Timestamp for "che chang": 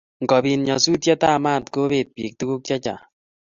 2.67-3.01